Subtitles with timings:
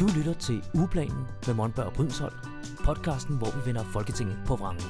[0.00, 2.34] Du lytter til Ugeplanen med Monberg og Brydensholt,
[2.84, 4.82] podcasten, hvor vi vender Folketinget på vrangen.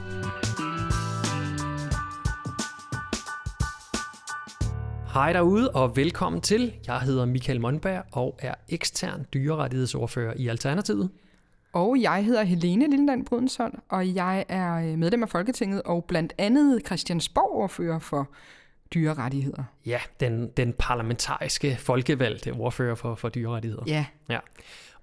[5.14, 6.74] Hej derude og velkommen til.
[6.86, 11.10] Jeg hedder Michael Monberg og er ekstern dyrerettighedsordfører i Alternativet.
[11.72, 16.34] Og jeg hedder Helene Lilleland Brydensholt, og jeg er øh, medlem af Folketinget og blandt
[16.38, 18.28] andet Christiansborg-ordfører for
[18.94, 19.64] dyrerettigheder.
[19.86, 23.82] Ja, den, den parlamentariske folkevalgte ordfører for, for dyrerettigheder.
[23.86, 24.06] Ja.
[24.28, 24.38] ja.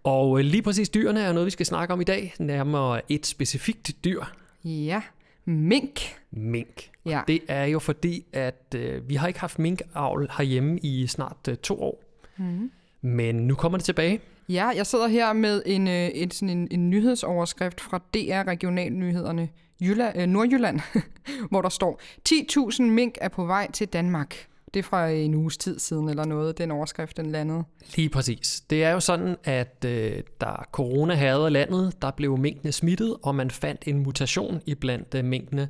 [0.06, 2.34] Og øh, lige præcis dyrene er noget, vi skal snakke om i dag.
[2.40, 4.24] Nærmere et specifikt dyr.
[4.64, 5.02] Ja,
[5.46, 6.00] mink.
[6.32, 6.90] Mink.
[7.06, 7.22] Ja.
[7.28, 11.58] Det er jo fordi, at øh, vi har ikke haft minkavl herhjemme i snart øh,
[11.58, 12.04] to år.
[12.38, 12.72] Mm.
[13.02, 14.20] Men nu kommer det tilbage.
[14.50, 19.50] Ja, jeg sidder her med en, øh, en, sådan en, en nyhedsoverskrift fra DR Regionalnyhederne
[19.82, 20.80] Jylland, øh, Nordjylland,
[21.50, 24.48] hvor der står 10.000 mink er på vej til Danmark.
[24.76, 27.64] Det er fra en uges tid siden eller noget, den overskrift, den landede.
[27.96, 28.64] Lige præcis.
[28.70, 33.36] Det er jo sådan, at øh, da corona havde landet, der blev minkene smittet, og
[33.36, 35.70] man fandt en mutation i blandt øh, minkene.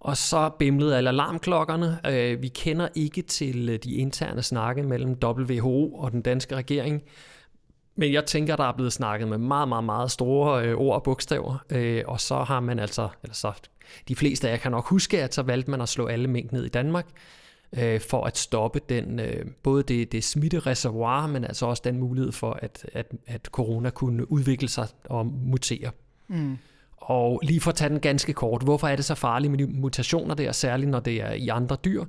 [0.00, 1.98] Og så bimlede alle alarmklokkerne.
[2.06, 7.02] Øh, vi kender ikke til øh, de interne snakke mellem WHO og den danske regering.
[7.96, 11.02] Men jeg tænker, der er blevet snakket med meget, meget, meget store øh, ord og
[11.02, 11.64] bogstaver.
[11.70, 13.52] Øh, og så har man altså, eller så
[14.08, 16.52] de fleste af jer kan nok huske, at så valgte man at slå alle mink
[16.52, 17.06] ned i Danmark
[17.72, 22.32] øh, for at stoppe den, øh, både det, det smittereservoir, men altså også den mulighed
[22.32, 25.90] for, at, at, at corona kunne udvikle sig og mutere.
[26.28, 26.58] Mm.
[26.96, 30.34] Og lige for at tage den ganske kort, hvorfor er det så farligt med mutationer
[30.34, 32.04] der, særligt når det er i andre dyr?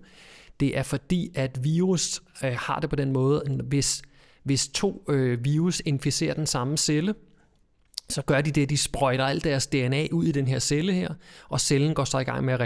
[0.59, 4.01] Det er fordi, at virus øh, har det på den måde, hvis,
[4.43, 7.15] hvis to øh, virus inficerer den samme celle,
[8.09, 11.09] så gør de det, de sprøjter alt deres DNA ud i den her celle her,
[11.49, 12.61] og cellen går så i gang med at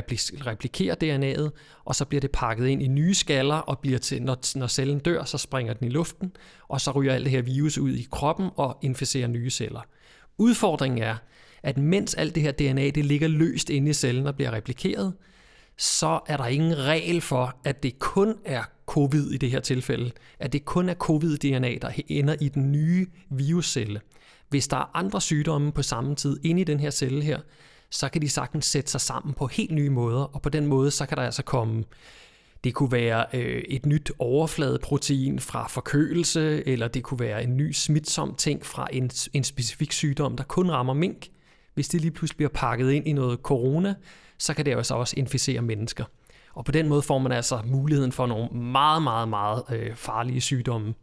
[0.46, 1.50] replikere DNA'et,
[1.86, 5.00] og så bliver det pakket ind i nye skaller, og bliver til, når, når cellen
[5.00, 6.32] dør, så springer den i luften,
[6.68, 9.82] og så ryger alt det her virus ud i kroppen og inficerer nye celler.
[10.38, 11.16] Udfordringen er,
[11.64, 15.14] at mens alt det her DNA det ligger løst inde i cellen og bliver replikeret,
[15.78, 20.12] så er der ingen regel for, at det kun er covid i det her tilfælde,
[20.40, 24.02] at det kun er covid-DNA, der ender i den nye viruscelle.
[24.50, 27.40] Hvis der er andre sygdomme på samme tid inde i den her celle her,
[27.90, 30.92] så kan de sagtens sætte sig sammen på helt nye måder, og på den måde,
[30.92, 31.84] så kan der altså komme
[32.64, 37.72] det kunne være øh, et nyt overfladeprotein fra forkølelse, eller det kunne være en ny
[37.72, 41.28] smitsom ting fra en, en specifik sygdom, der kun rammer mink.
[41.74, 43.96] Hvis det lige pludselig bliver pakket ind i noget corona,
[44.38, 46.06] så kan det altså også inficere mennesker.
[46.54, 50.42] Og på den måde får man altså muligheden for nogle meget, meget, meget øh, farlige
[50.42, 50.94] sygdomme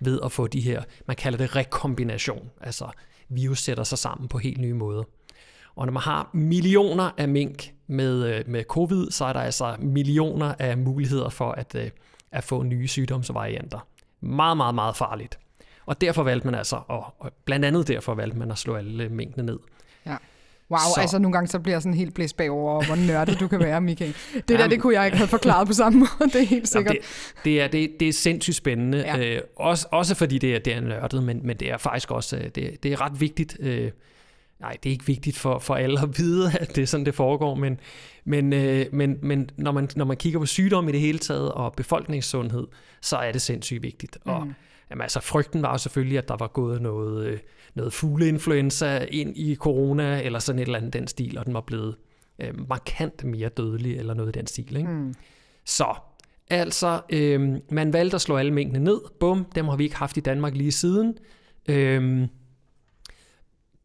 [0.00, 2.86] ved at få de her, man kalder det rekombination, altså
[3.28, 5.02] virus sætter sig sammen på helt nye måder.
[5.76, 9.76] Og når man har millioner af mink med, øh, med covid, så er der altså
[9.78, 11.90] millioner af muligheder for at, øh,
[12.32, 13.86] at få nye sygdomsvarianter.
[14.20, 15.38] Meget, meget, meget farligt.
[15.86, 19.46] Og derfor valgte man altså, og blandt andet derfor valgte man at slå alle minkene
[19.46, 19.58] ned.
[20.70, 21.00] Wow, så.
[21.00, 23.80] altså nogle gange så bliver jeg sådan helt blæst bagover, hvor nørdet du kan være,
[23.80, 24.14] Michael.
[24.34, 26.68] Det Jamen, der, det kunne jeg ikke have forklaret på samme måde, det er helt
[26.68, 26.94] sikkert.
[26.94, 27.02] Jamen,
[27.36, 29.18] det, det, er, det, det er sindssygt spændende, ja.
[29.18, 32.36] øh, også, også fordi det er, det er nørdet, men, men det er faktisk også
[32.36, 33.56] øh, det, det er ret vigtigt.
[33.60, 33.90] Øh,
[34.60, 37.14] nej, det er ikke vigtigt for, for alle at vide, at det er sådan, det
[37.14, 37.80] foregår, men,
[38.24, 41.52] men, øh, men, men når, man, når man kigger på sygdom i det hele taget
[41.52, 42.66] og befolkningssundhed,
[43.00, 44.18] så er det sindssygt vigtigt.
[44.26, 44.54] Mm.
[44.90, 47.26] Jamen, altså, frygten var jo selvfølgelig, at der var gået noget...
[47.26, 47.38] Øh,
[47.74, 51.60] noget fugleinfluenza ind i corona, eller sådan et eller andet den stil, og den var
[51.60, 51.96] blevet
[52.38, 54.76] øh, markant mere dødelig, eller noget i den stil.
[54.76, 54.88] Ikke?
[54.88, 55.14] Mm.
[55.64, 55.94] Så,
[56.50, 59.00] altså, øh, man valgte at slå alle mængdene ned.
[59.20, 61.18] Bum, dem har vi ikke haft i Danmark lige siden.
[61.68, 62.28] Øh,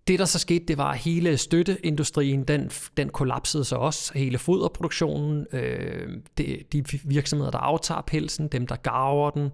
[0.08, 4.12] det, der så skete, det var, at hele støtteindustrien, den, den kollapsede så også.
[4.16, 9.50] Hele foderproduktionen, øh, de, de virksomheder, der aftager pelsen, dem, der garver den,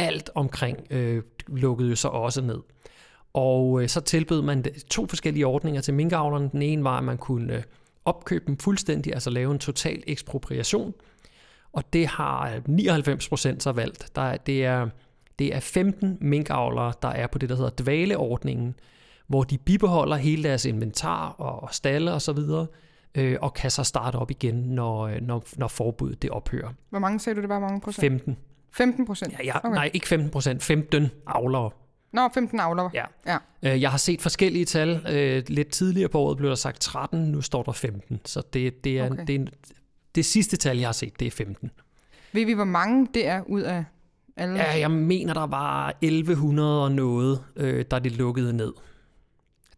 [0.00, 2.58] alt omkring øh, lukkede jo så også ned.
[3.32, 6.50] Og øh, så tilbød man to forskellige ordninger til minkavlerne.
[6.52, 7.62] Den ene var, at man kunne øh,
[8.04, 10.94] opkøbe dem fuldstændig, altså lave en total ekspropriation.
[11.72, 14.10] Og det har 99 procent så valgt.
[14.14, 14.88] Der, det, er,
[15.38, 18.74] det er 15 minkavlere, der er på det, der hedder dvaleordningen,
[19.26, 22.66] hvor de bibeholder hele deres inventar og stalle osv., og,
[23.14, 26.72] øh, og kan så starte op igen, når, øh, når, når forbuddet det ophører.
[26.90, 28.00] Hvor mange sagde du, det var mange procent?
[28.00, 28.36] 15.
[28.72, 29.32] 15 procent?
[29.32, 29.74] Ja, ja, okay.
[29.74, 31.70] Nej, ikke 15 procent, 15 avlere.
[32.12, 32.90] Nå, 15 avler.
[32.94, 33.04] Ja.
[33.26, 33.36] ja.
[33.62, 35.06] Øh, jeg har set forskellige tal.
[35.10, 38.20] Øh, lidt tidligere på året blev der sagt 13, nu står der 15.
[38.24, 39.26] Så det, det, er, okay.
[39.26, 39.46] det, er,
[40.14, 41.70] det sidste tal, jeg har set, det er 15.
[42.32, 43.84] Ved vi, hvor mange det er ud af
[44.36, 44.54] alle?
[44.54, 48.72] Ja, jeg mener, der var 1100 og noget, øh, da det lukkede ned.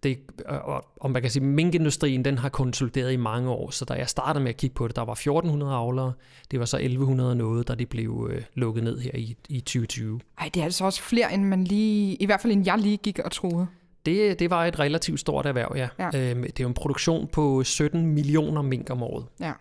[0.03, 3.95] Det, og, og man kan sige, minkindustrien den har konsolideret i mange år, så da
[3.95, 6.13] jeg startede med at kigge på det, der var 1400 avlere,
[6.51, 10.21] det var så 1100 noget, da de blev øh, lukket ned her i, i 2020.
[10.39, 12.97] Ej, det er altså også flere, end man lige, i hvert fald end jeg lige
[12.97, 13.67] gik og troede.
[14.07, 15.89] Det, det var et relativt stort erhverv, ja.
[15.99, 16.31] Ja.
[16.31, 19.27] Øhm, det er jo en produktion på 17 millioner mink om året.
[19.41, 19.53] Ja.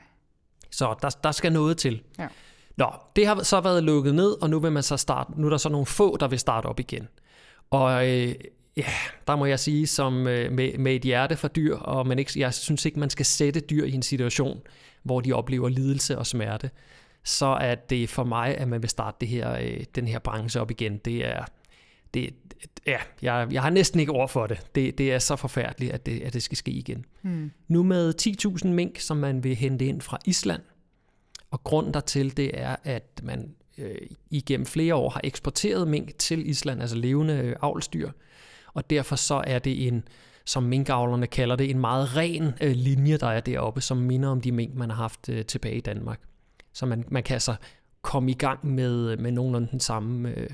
[0.72, 2.02] Så der, der skal noget til.
[2.20, 2.28] Ja.
[2.78, 5.42] Nå, det har så været lukket ned, og nu vil man så starte.
[5.42, 7.08] Nu er der så nogle få, der vil starte op igen.
[7.70, 8.36] Og øh,
[8.78, 8.94] ja,
[9.28, 12.32] der må jeg sige, som øh, med, med et hjerte for dyr, og man ikke,
[12.36, 14.62] jeg synes ikke, man skal sætte dyr i en situation,
[15.04, 16.70] hvor de oplever lidelse og smerte,
[17.24, 20.62] så er det for mig, at man vil starte det her, øh, den her branche
[20.62, 20.98] op igen.
[20.98, 21.46] Det er,
[22.14, 22.34] det,
[22.88, 24.76] ja, jeg, jeg har næsten ikke ord for det.
[24.76, 27.06] Det, det er så forfærdeligt, at det, at det skal ske igen.
[27.22, 27.52] Hmm.
[27.68, 28.14] Nu med
[28.66, 30.62] 10.000 mink, som man vil hente ind fra Island.
[31.52, 33.96] Og grunden dertil, det er, at man øh,
[34.30, 38.10] igennem flere år har eksporteret mink til Island, altså levende øh, avlsdyr.
[38.74, 40.04] Og derfor så er det en,
[40.46, 44.42] som minkavlerne kalder det, en meget ren øh, linje, der er deroppe, som minder om
[44.42, 46.20] de mink, man har haft øh, tilbage i Danmark.
[46.74, 47.56] Så man, man kan altså
[48.02, 50.50] komme i gang med, med nogenlunde den samme øh,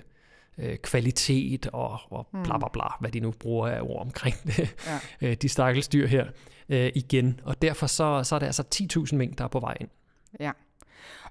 [0.58, 4.76] øh, kvalitet og, og bla bla bla, hvad de nu bruger af ord omkring det,
[5.22, 5.28] Ja.
[5.28, 6.26] øh, de stakkels dyr her
[6.70, 7.40] øh, igen.
[7.44, 8.64] Og derfor så, så er det altså
[9.12, 9.90] 10.000 mink, der er på vej ind.
[10.40, 10.52] Ja.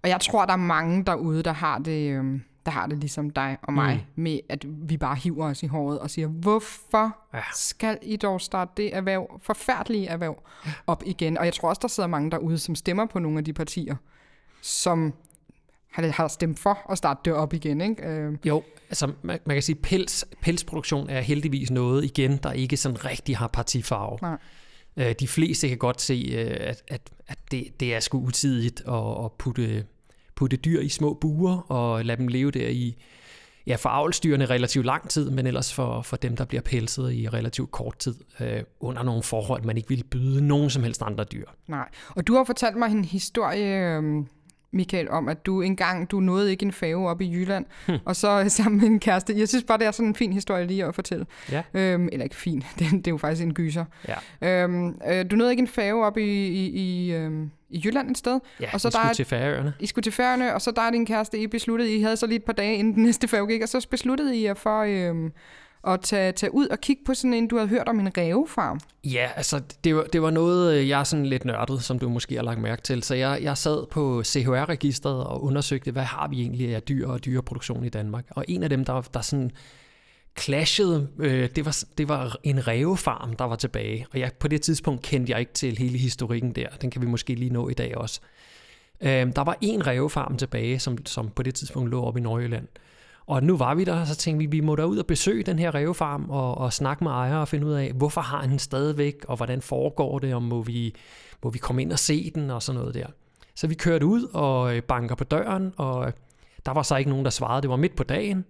[0.03, 3.31] Og jeg tror, der er mange derude, der har det, øhm, der har det ligesom
[3.31, 4.23] dig og mig, mm.
[4.23, 7.43] med at vi bare hiver os i håret og siger, hvorfor Ja.
[7.55, 10.43] skal I dog starte det erhverv, forfærdelige erhverv,
[10.87, 11.39] op igen?
[11.39, 13.97] Og jeg tror også, der sidder mange derude, som stemmer på nogle af de partier,
[14.63, 15.15] som
[15.93, 17.81] har, stemt for at starte det op igen.
[17.81, 18.07] Ikke?
[18.09, 22.77] Øh, Jo, altså man, man kan sige, pels, pelsproduktion er heldigvis noget igen, der ikke
[22.77, 24.19] sådan rigtig har partifarve.
[24.23, 24.39] Nej.
[24.97, 28.83] Øh, de fleste kan godt se, øh, at, at, at det, det er sgu utidigt
[28.89, 29.85] at, at putte,
[30.37, 32.97] putte dyr i små buer og lade dem leve der i,
[33.67, 37.29] ja, for avlsdyrene relativt lang tid, men ellers for, for dem, der bliver pelset i
[37.29, 41.25] relativt kort tid, øh, under nogle forhold, man ikke ville byde nogen som helst andre
[41.25, 41.47] dyr.
[41.67, 41.89] nej.
[42.09, 44.27] Og du har fortalt mig en historie, øhm,
[44.77, 47.93] Michael, om at du engang, du nåede ikke en fave op i Jylland, hm.
[48.05, 49.35] og så sammen med en kæreste.
[49.39, 51.27] Jeg synes bare, det er sådan en fin historie lige at fortælle.
[51.53, 51.63] Ja.
[51.75, 53.85] Øhm, eller ikke fin, det, det er jo faktisk en gyser.
[54.09, 58.11] Ja, Øhm, øh, du nåede ikke en fave op i, i, i, øhm, i Jylland
[58.11, 58.41] et sted.
[58.61, 59.73] ja Og så og der er- til Færøerne.
[59.81, 62.27] I skulle til Færøerne, og så der er din kæreste, I besluttede, I havde så
[62.27, 64.81] lige et par dage inden den næste færge gik, og så besluttede I jer for
[64.83, 65.33] øhm,
[65.87, 68.81] at tage, tage ud og kigge på sådan en, du havde hørt om en rævefarm.
[69.05, 72.09] Ja, altså det var, det var noget, øh, jeg er sådan lidt nørdet, som du
[72.09, 73.03] måske har lagt mærke til.
[73.03, 77.25] Så jeg, jeg sad på CHR-registret og undersøgte, hvad har vi egentlig af dyr og
[77.25, 78.25] dyreproduktion i Danmark.
[78.31, 79.51] Og en af dem, der, der sådan
[80.39, 84.07] clashede, øh, det, var, det var en rævefarm, der var tilbage.
[84.13, 86.69] Og jeg, på det tidspunkt kendte jeg ikke til hele historikken der.
[86.69, 88.21] Den kan vi måske lige nå i dag også.
[89.01, 92.69] Øh, der var en rævefarm tilbage, som, som på det tidspunkt lå oppe i Nordjylland.
[93.27, 95.43] Og nu var vi der, og så tænkte vi, vi må da ud og besøge
[95.43, 98.51] den her rævefarm og, og snakke med ejer og finde ud af, hvorfor har han
[98.51, 100.95] den stadigvæk, og hvordan foregår det, og må vi,
[101.45, 103.07] må vi komme ind og se den og sådan noget der.
[103.55, 106.13] Så vi kørte ud og øh, banker på døren, og øh,
[106.67, 107.63] der var så ikke nogen, der svarede.
[107.63, 108.45] Det var midt på dagen.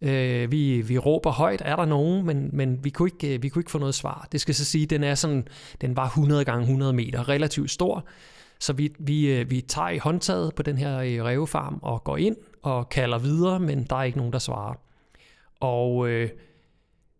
[0.00, 3.48] Øh, vi, vi råber højt, er der nogen, men, men vi, kunne ikke, øh, vi
[3.48, 4.28] kunne ikke få noget svar.
[4.32, 5.48] Det skal så sige, den er sådan,
[5.80, 8.04] den var 100 gange 100 meter, relativt stor.
[8.62, 12.16] Så vi, vi, øh, vi tager i håndtaget på den her revefarm rævefarm og går
[12.16, 14.74] ind og kalder videre, men der er ikke nogen, der svarer.
[15.60, 16.28] Og øh,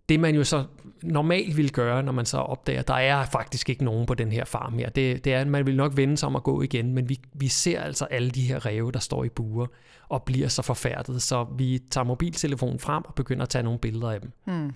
[0.08, 0.64] det man jo så
[1.02, 4.32] normalt vil gøre, når man så opdager, at der er faktisk ikke nogen på den
[4.32, 6.62] her farm her, det, det er, at man vil nok vende sig om at gå
[6.62, 9.66] igen, men vi, vi ser altså alle de her ræve, der står i buer
[10.08, 14.10] og bliver så forfærdet, så vi tager mobiltelefonen frem og begynder at tage nogle billeder
[14.10, 14.32] af dem.
[14.44, 14.74] Hmm.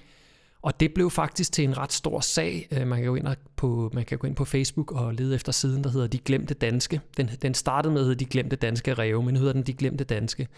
[0.67, 2.69] Og det blev faktisk til en ret stor sag.
[2.71, 5.53] Øh, man kan gå ind, på, man kan gå ind på Facebook og lede efter
[5.53, 7.01] siden, der hedder De Glemte Danske.
[7.17, 9.73] Den, den startede med at hedde De Glemte Danske Ræve, men nu hedder den De
[9.73, 10.49] Glemte Danske.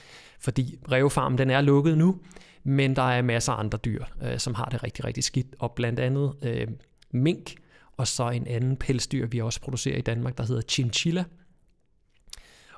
[0.40, 2.16] Fordi rævefarmen den er lukket nu,
[2.64, 5.46] men der er masser af andre dyr, øh, som har det rigtig, rigtig skidt.
[5.58, 6.66] Og blandt andet øh,
[7.10, 7.54] mink,
[7.96, 11.24] og så en anden pelsdyr, vi også producerer i Danmark, der hedder chinchilla.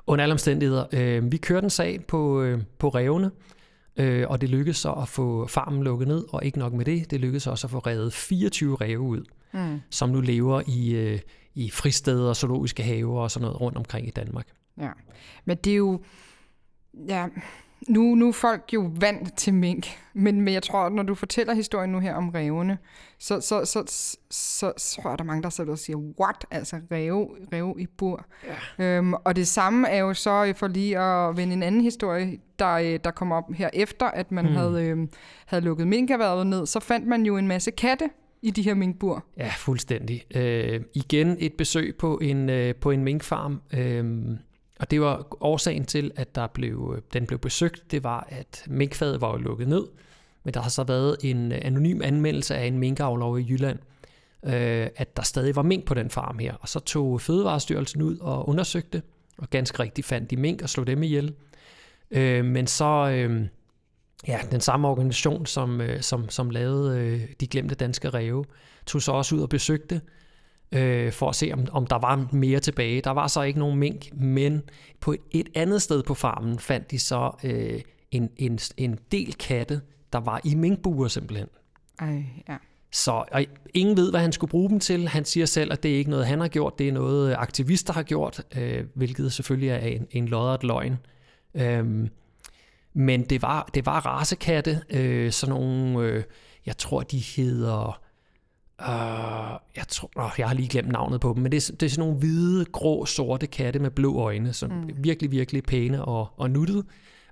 [0.07, 3.31] Under alle omstændigheder, øh, vi kørte en sag på, øh, på rævene,
[4.01, 7.11] Øh, og det lykkedes så at få farmen lukket ned, og ikke nok med det,
[7.11, 9.81] det lykkedes også at få reddet 24 ræve ud, Mm.
[9.89, 11.19] som nu lever i, øh,
[11.55, 14.47] i fristeder, zoologiske haver og sådan noget rundt omkring i Danmark.
[14.77, 14.89] Ja.
[15.45, 16.01] Men det er jo...
[17.07, 17.27] Ja,
[17.87, 21.53] nu, nu er folk jo vant til mink, men, men jeg tror, når du fortæller
[21.53, 22.77] historien nu her om rævene,
[23.19, 25.97] så, så, så, så, så, så tror jeg, der er mange, der sidder og siger,
[25.97, 26.45] what?
[26.51, 28.25] Altså ræve, ræve i bur.
[28.79, 28.97] Ja.
[28.97, 32.39] Øhm, og det samme er jo så, øh, for lige at vende en anden historie,
[32.59, 34.55] der, øh, der kom op her efter, at man mm.
[34.55, 35.07] havde, øh,
[35.45, 38.09] havde lukket minkerhvervet ned, så fandt man jo en masse katte
[38.41, 39.25] i de her minkbur.
[39.37, 40.23] Ja, fuldstændig.
[40.35, 44.05] Øh, igen et besøg på en, øh, på en minkfarm, øh,
[44.81, 48.63] og det var årsagen til, at der blev, øh, den blev besøgt, det var, at
[48.67, 49.83] minkfadet var jo lukket ned,
[50.43, 53.79] men der har så været en øh, anonym anmeldelse af en minkavl over i Jylland,
[54.45, 56.53] øh, at der stadig var mink på den farm her.
[56.53, 59.01] Og så tog Fødevarestyrelsen ud og undersøgte,
[59.37, 61.33] og ganske rigtigt fandt de mink og slog dem ihjel.
[62.11, 63.47] Øh, men så, øh,
[64.27, 68.45] ja, den samme organisation, som, øh, som, som lavede øh, De Glemte Danske Ræve,
[68.85, 70.01] tog så også ud og besøgte
[70.71, 73.01] øh, for at se, om, om der var mere tilbage.
[73.01, 74.61] Der var så ikke nogen mink, men
[74.99, 79.33] på et, et andet sted på farmen fandt de så øh, en, en, en del
[79.33, 79.81] katte,
[80.13, 81.47] der var i minkbuer simpelthen.
[81.99, 82.57] Ej, ja.
[82.91, 85.07] Så og ingen ved, hvad han skulle bruge dem til.
[85.07, 87.93] Han siger selv, at det er ikke noget, han har gjort, det er noget, aktivister
[87.93, 90.97] har gjort, øh, hvilket selvfølgelig er en, en lodderet løgn.
[91.53, 92.09] Øhm,
[92.93, 96.23] men det var, det var rasekatte, øh, sådan nogle, øh,
[96.65, 98.01] jeg tror, de hedder...
[98.87, 101.85] Uh, jeg tror, oh, jeg har lige glemt navnet på dem, men det er, det
[101.85, 104.89] er sådan nogle hvide, grå, sorte katte med blå øjne, som mm.
[104.97, 106.83] virkelig, virkelig pæne og, og nuttede.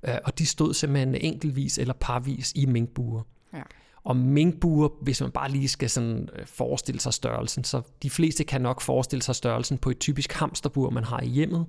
[0.08, 3.22] Uh, og de stod simpelthen enkeltvis eller parvis i minkbuer.
[3.54, 3.62] Ja.
[4.04, 8.44] Og minkbuer, hvis man bare lige skal sådan øh, forestille sig størrelsen, så de fleste
[8.44, 11.66] kan nok forestille sig størrelsen på et typisk hamsterbur, man har i hjemmet,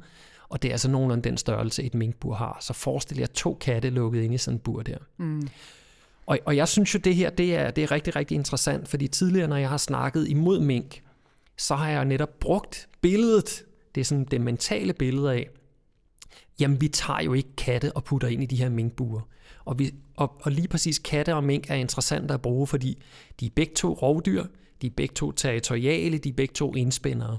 [0.49, 2.57] og det er altså nogenlunde den størrelse, et minkbur har.
[2.61, 4.99] Så forestil jer to katte lukket inde i sådan et bur der.
[5.17, 5.49] Mm.
[6.31, 9.09] Og, og jeg synes jo, det her det er, det er rigtig, rigtig interessant, fordi
[9.09, 11.03] tidligere, når jeg har snakket imod mink,
[11.57, 15.49] så har jeg netop brugt billedet, det er sådan det mentale billede af,
[16.61, 19.21] jamen vi tager jo ikke katte og putter ind i de her minkbuer.
[19.65, 23.03] Og, vi, og, og lige præcis katte og mink er interessante at bruge, fordi
[23.41, 24.45] de er begge to rovdyr,
[24.83, 27.39] de er begge to territoriale, de er begge to indspændere.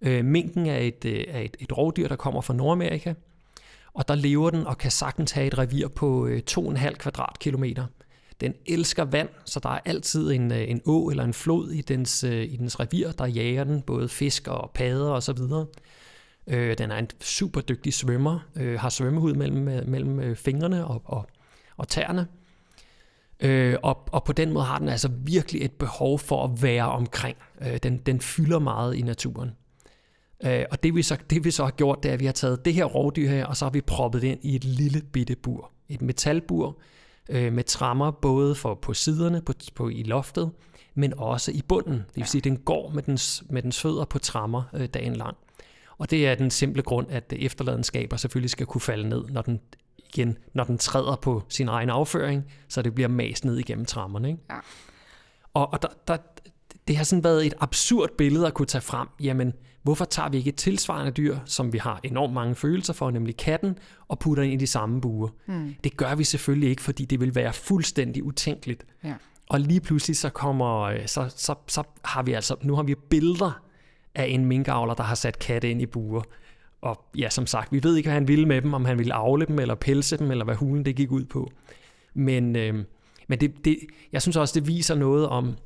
[0.00, 3.14] Øh, minken er et, øh, er et, et rovdyr, der kommer fra Nordamerika,
[3.94, 7.86] og der lever den og kan sagtens have et revir på øh, 2,5 kvadratkilometer.
[8.40, 11.80] Den elsker vand, så der er altid en, øh, en å eller en flod i
[11.80, 15.66] dens, øh, i dens revir, der jager den, både fisk og padder og så videre.
[16.46, 21.02] Øh, den er en super dygtig svømmer, øh, har svømmehud mellem, øh, mellem fingrene og,
[21.04, 21.26] og,
[21.76, 22.26] og tæerne.
[23.40, 26.90] Øh, og, og på den måde har den altså virkelig et behov for at være
[26.90, 27.36] omkring.
[27.60, 29.50] Øh, den, den fylder meget i naturen.
[30.44, 32.32] Øh, og det vi, så, det vi så har gjort, det er, at vi har
[32.32, 35.02] taget det her rovdyr her, og så har vi proppet det ind i et lille
[35.12, 35.70] bitte bur.
[35.88, 36.78] Et metalbur
[37.28, 40.50] øh, med trammer både for, på siderne på, på, i loftet,
[40.94, 41.94] men også i bunden.
[41.94, 45.16] Det vil sige, at den går med dens, med dens fødder på trammer øh, dagen
[45.16, 45.36] lang.
[45.98, 49.60] Og det er den simple grund, at efterladenskaber selvfølgelig skal kunne falde ned, når den
[49.98, 54.28] igen, når den træder på sin egen afføring, så det bliver mast ned igennem trammerne.
[54.28, 54.40] Ikke?
[54.50, 54.58] Ja.
[55.54, 56.16] Og, og der, der,
[56.88, 59.08] det har sådan været et absurd billede at kunne tage frem.
[59.20, 63.10] Jamen, hvorfor tager vi ikke et tilsvarende dyr, som vi har enormt mange følelser for,
[63.10, 65.28] nemlig katten, og putter ind i de samme buer?
[65.46, 65.74] Mm.
[65.84, 68.86] Det gør vi selvfølgelig ikke, fordi det vil være fuldstændig utænkeligt.
[69.04, 69.14] Ja.
[69.48, 72.94] Og lige pludselig så kommer, øh, så, så, så har vi altså, nu har vi
[72.94, 73.60] billeder
[74.14, 76.22] af en minkavler, der har sat katte ind i buer.
[76.82, 79.14] Og ja, som sagt, vi ved ikke, hvad han ville med dem, om han ville
[79.14, 81.50] afle dem, eller pelse dem, eller hvad hulen det gik ud på.
[82.14, 82.84] Men, øh,
[83.28, 83.78] men det, det,
[84.12, 85.56] jeg synes også, det viser noget om,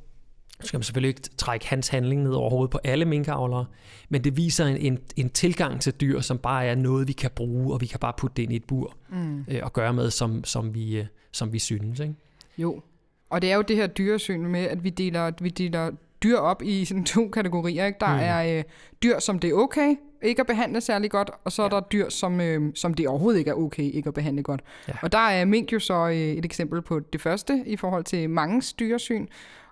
[0.59, 3.65] nu skal man selvfølgelig ikke trække hans handling ned over hovedet på alle minkavlere,
[4.09, 7.31] men det viser en, en, en tilgang til dyr, som bare er noget, vi kan
[7.35, 9.45] bruge, og vi kan bare putte det ind i et bur mm.
[9.47, 11.99] øh, og gøre med, som, som, vi, øh, som vi synes.
[11.99, 12.15] Ikke?
[12.57, 12.81] Jo,
[13.29, 15.91] og det er jo det her dyresyn med, at vi deler, vi deler
[16.23, 17.85] dyr op i sådan to kategorier.
[17.85, 17.97] Ikke?
[17.99, 18.19] Der mm.
[18.21, 18.63] er øh,
[19.03, 21.65] dyr, som det er okay ikke at behandle særlig godt, og så ja.
[21.65, 24.61] er der dyr, som, øh, som det overhovedet ikke er okay ikke at behandle godt.
[24.87, 24.93] Ja.
[25.01, 28.29] Og der er mink jo så øh, et eksempel på det første i forhold til
[28.29, 29.27] mange dyresyn.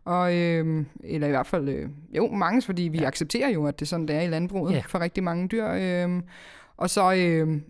[0.07, 3.07] Og, øh, eller i hvert fald, øh, jo, mange, fordi vi ja.
[3.07, 4.83] accepterer jo, at det er sådan, det er i landbruget ja.
[4.87, 5.67] for rigtig mange dyr.
[5.67, 6.21] Øh,
[6.77, 7.13] og så...
[7.13, 7.61] Øh,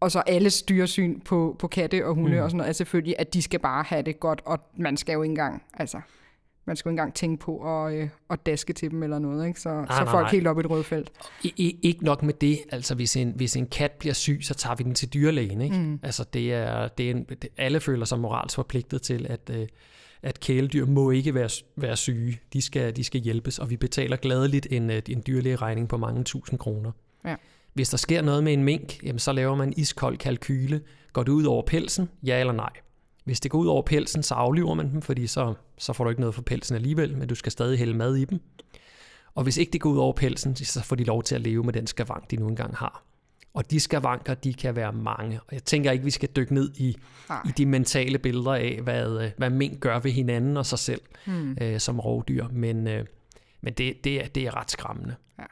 [0.00, 2.42] og så alles dyresyn på, på katte og hunde mm.
[2.42, 5.12] og sådan noget, er selvfølgelig, at de skal bare have det godt, og man skal
[5.12, 6.00] jo ikke engang, altså,
[6.64, 9.48] man skal jo ikke engang tænke på at, øh, at daske til dem eller noget,
[9.48, 9.60] ikke?
[9.60, 10.30] så, nej, så nej, folk nej.
[10.30, 11.10] helt op i et rødt felt.
[11.42, 14.54] I, I, ikke nok med det, altså hvis en, hvis en kat bliver syg, så
[14.54, 15.60] tager vi den til dyrlægen.
[15.60, 15.76] Ikke?
[15.76, 16.00] Mm.
[16.02, 19.68] Altså det er, det er en, det, alle føler sig moralsk forpligtet til, at, øh,
[20.22, 22.40] at kæledyr må ikke være, være syge.
[22.52, 26.24] De skal, de skal hjælpes, og vi betaler gladeligt en, øh, en dyrlægeregning på mange
[26.24, 26.92] tusind kroner.
[27.24, 27.36] Ja.
[27.74, 30.80] Hvis der sker noget med en mink, jamen så laver man en iskold kalkyle.
[31.12, 32.08] Går det ud over pelsen?
[32.22, 32.70] Ja eller nej?
[33.24, 36.10] Hvis det går ud over pelsen, så afliver man dem, fordi så, så får du
[36.10, 38.40] ikke noget for pelsen alligevel, men du skal stadig hælde mad i dem.
[39.34, 41.64] Og hvis ikke det går ud over pelsen, så får de lov til at leve
[41.64, 43.04] med den skavank, de nu engang har.
[43.54, 45.40] Og de skavanker, de kan være mange.
[45.46, 46.96] Og jeg tænker ikke, vi skal dykke ned i,
[47.44, 51.56] i de mentale billeder af, hvad, hvad mink gør ved hinanden og sig selv hmm.
[51.60, 52.46] øh, som rovdyr.
[52.52, 53.04] Men, øh,
[53.60, 55.14] men det, det, er, det er ret skræmmende.
[55.38, 55.44] Ja.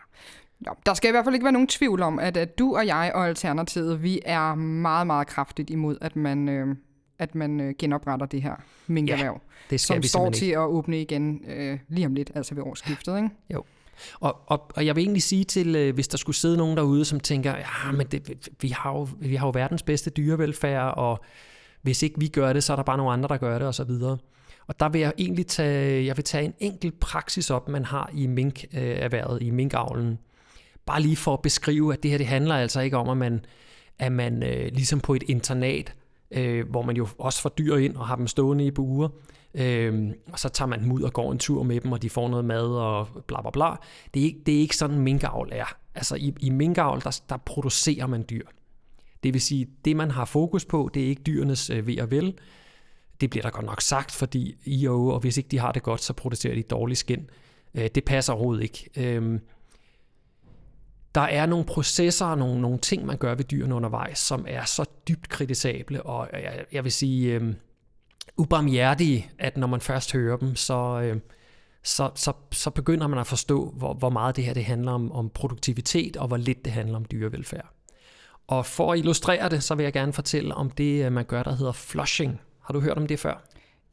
[0.67, 2.87] Ja, der skal i hvert fald ikke være nogen tvivl om, at, at du og
[2.87, 6.77] jeg og Alternativet, vi er meget, meget kraftigt imod, at man, øh,
[7.19, 8.55] at man øh, genopretter det her
[8.87, 12.63] minkerhverv, ja, det som står til at åbne igen øh, lige om lidt, altså ved
[12.63, 13.17] årsskiftet.
[13.17, 13.31] Ikke?
[13.55, 13.65] Jo.
[14.21, 17.05] Og, og, og jeg vil egentlig sige til, øh, hvis der skulle sidde nogen derude,
[17.05, 21.25] som tænker, ja, men det, vi, har jo, vi har jo verdens bedste dyrevelfærd, og
[21.83, 23.91] hvis ikke vi gør det, så er der bare nogle andre, der gør det, osv.
[24.67, 28.11] Og der vil jeg egentlig tage, jeg vil tage en enkelt praksis op, man har
[28.15, 30.19] i minkerhvervet, øh, i minkavlen.
[30.87, 33.45] Bare lige for at beskrive, at det her det handler altså ikke om, at man,
[33.99, 35.95] at man øh, ligesom på et internat,
[36.31, 39.09] øh, hvor man jo også får dyr ind og har dem stående i buer,
[39.55, 42.11] øh, og så tager man dem ud og går en tur med dem, og de
[42.11, 43.77] får noget mad og bla bla bla.
[44.15, 45.77] Det er ikke, det er ikke sådan, minkavl er.
[45.95, 48.47] Altså i, i minkavl, der, der producerer man dyr.
[49.23, 52.11] Det vil sige, det man har fokus på, det er ikke dyrenes øh, ved og
[52.11, 52.35] vel.
[53.21, 56.03] Det bliver der godt nok sagt, fordi IO, og hvis ikke de har det godt,
[56.03, 57.31] så producerer de dårlig skin.
[57.75, 58.91] Øh, det passer overhovedet ikke.
[58.97, 59.41] Øh,
[61.15, 64.65] der er nogle processer og nogle, nogle ting, man gør ved dyrene undervejs, som er
[64.65, 67.55] så dybt kritisable, og jeg, jeg vil sige øh,
[68.39, 71.21] ubarmhjertige, at når man først hører dem, så, øh,
[71.83, 75.13] så, så, så begynder man at forstå, hvor, hvor meget det her det handler om,
[75.13, 77.75] om produktivitet, og hvor lidt det handler om dyrevelfærd.
[78.47, 81.43] Og for at illustrere det, så vil jeg gerne fortælle om det, øh, man gør,
[81.43, 82.41] der hedder flushing.
[82.65, 83.45] Har du hørt om det før?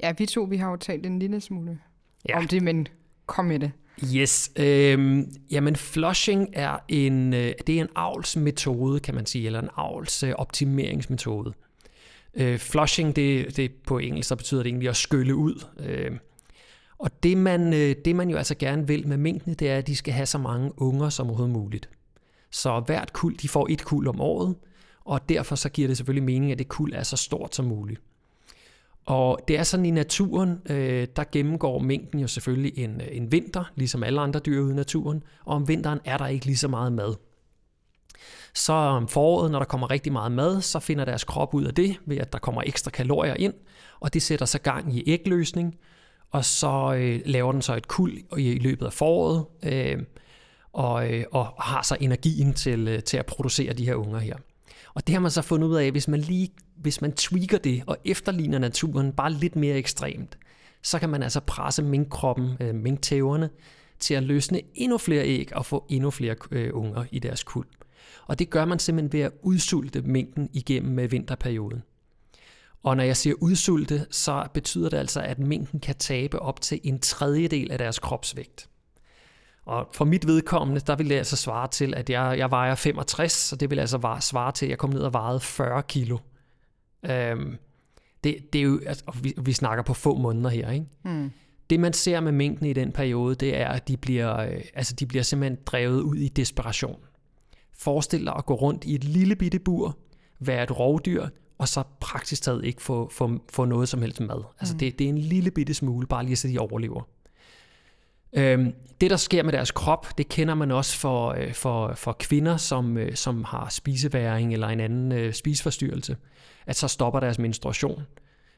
[0.03, 1.79] Ja, vi to vi har jo talt en lille smule
[2.29, 2.37] ja.
[2.37, 2.87] om det, men
[3.25, 3.71] kom med det.
[4.15, 4.51] Yes.
[4.55, 9.69] Øhm, jamen, flushing er en, øh, det er en avlsmetode, kan man sige, eller en
[9.75, 11.53] avlsoptimeringsmetode.
[12.35, 15.65] Øh, flushing, det, det på engelsk, så betyder det egentlig at skylle ud.
[15.79, 16.11] Øh,
[16.97, 19.87] og det man, øh, det man jo altså gerne vil med minkene, det er, at
[19.87, 21.89] de skal have så mange unger som overhovedet muligt.
[22.51, 24.55] Så hvert kul, de får et kul om året,
[25.05, 28.01] og derfor så giver det selvfølgelig mening, at det kul er så stort som muligt.
[29.05, 33.31] Og det er sådan i naturen, øh, der gennemgår mængden jo selvfølgelig en, øh, en
[33.31, 36.57] vinter, ligesom alle andre dyr ude i naturen, og om vinteren er der ikke lige
[36.57, 37.15] så meget mad.
[38.55, 41.73] Så om foråret, når der kommer rigtig meget mad, så finder deres krop ud af
[41.73, 43.53] det, ved at der kommer ekstra kalorier ind,
[43.99, 45.75] og det sætter sig gang i ægløsning,
[46.31, 49.97] og så øh, laver den så et kul i løbet af foråret, øh,
[50.73, 54.35] og, øh, og har så energien til, øh, til at producere de her unger her.
[54.93, 57.83] Og det har man så fundet ud af, hvis man lige hvis man tweaker det
[57.87, 60.37] og efterligner naturen bare lidt mere ekstremt,
[60.81, 63.49] så kan man altså presse minkkroppen, øh, minktæverne,
[63.99, 67.67] til at løsne endnu flere æg og få endnu flere øh, unger i deres kuld.
[68.27, 71.83] Og det gør man simpelthen ved at udsulte mængden igennem med vinterperioden.
[72.83, 76.79] Og når jeg siger udsulte, så betyder det altså, at mængden kan tabe op til
[76.83, 78.69] en tredjedel af deres kropsvægt.
[79.65, 83.31] Og for mit vedkommende, der vil det altså svare til, at jeg, jeg vejer 65,
[83.31, 86.17] så det vil altså svare til, at jeg kom ned og vejede 40 kilo.
[87.05, 87.57] Øhm,
[88.23, 90.85] det, det er jo, altså, vi, vi snakker på få måneder her, ikke?
[91.03, 91.31] Mm.
[91.69, 94.95] Det man ser med mængden i den periode, det er, at de bliver, øh, altså,
[94.95, 96.99] de bliver simpelthen drevet ud i desperation.
[97.77, 99.97] Forestil dig at gå rundt i et lille bitte bur,
[100.39, 104.43] være et rovdyr, og så praktisk taget ikke få, få, få noget som helst mad.
[104.59, 104.79] Altså mm.
[104.79, 107.07] det, det er en lille bitte smule, bare lige så de overlever.
[108.33, 112.15] Øhm, det, der sker med deres krop, det kender man også for, øh, for, for
[112.19, 116.17] kvinder, som, øh, som har spiseværing eller en anden øh, spiseforstyrrelse,
[116.65, 118.03] at så stopper deres menstruation.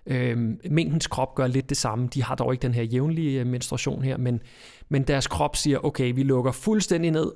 [0.06, 2.08] Øhm, mængdens krop gør lidt det samme.
[2.14, 4.42] De har dog ikke den her jævnlige øh, menstruation her, men,
[4.90, 7.32] men deres krop siger, okay, vi lukker fuldstændig ned.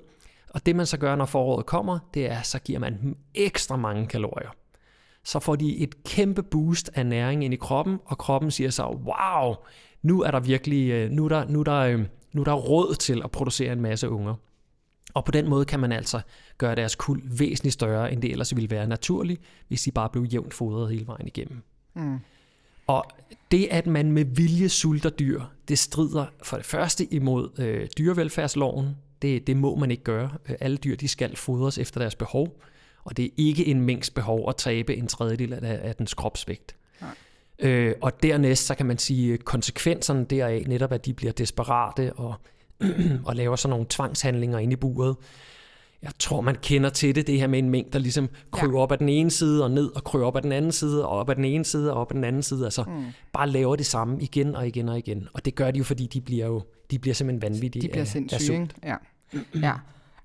[0.53, 3.75] Og det man så gør, når foråret kommer, det er, så giver man dem ekstra
[3.75, 4.49] mange kalorier.
[5.23, 8.83] Så får de et kæmpe boost af næring ind i kroppen, og kroppen siger så,
[8.83, 9.55] wow,
[10.01, 11.97] nu er der virkelig, øh, nu er der, nu er der,
[12.33, 14.35] nu er der råd til at producere en masse unger.
[15.13, 16.21] Og på den måde kan man altså
[16.57, 20.23] gøre deres kul væsentligt større, end det ellers ville være naturligt, hvis de bare blev
[20.23, 21.63] jævnt fodret hele vejen igennem.
[21.93, 22.19] Mm.
[22.87, 23.05] Og
[23.51, 28.95] det, at man med vilje sulter dyr, det strider for det første imod øh, dyrevelfærdsloven.
[29.21, 30.31] Det, det må man ikke gøre.
[30.59, 32.61] Alle dyr de skal fodres efter deres behov,
[33.03, 36.75] og det er ikke en mængs behov at tabe en tredjedel af, af dens kropsvægt.
[37.61, 42.33] Øh, og dernæst, så kan man sige, konsekvenserne deraf netop, at de bliver desperate og,
[43.27, 45.15] og laver sådan nogle tvangshandlinger ind i buret.
[46.01, 48.83] Jeg tror, man kender til det, det her med en mængde, der ligesom kryber ja.
[48.83, 51.19] op af den ene side og ned, og kryber op af den anden side, og
[51.19, 52.65] op af den ene side og op af den anden side.
[52.65, 53.05] Altså mm.
[53.33, 55.27] bare laver det samme igen og igen og igen.
[55.33, 58.05] Og det gør de jo, fordi de bliver jo de bliver simpelthen vanvittige De bliver
[58.05, 58.95] sindssyge, Ja.
[59.55, 59.73] Ja.